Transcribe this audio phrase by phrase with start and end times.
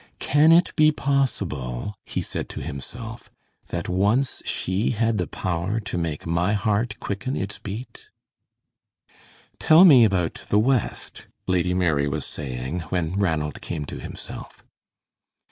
[0.17, 3.29] "Can it be possible," he said to himself,
[3.67, 8.07] "that once she had the power to make my heart quicken its beat?"
[9.59, 14.63] "Tell me about the West," Lady Mary was saying, when Ranald came to himself.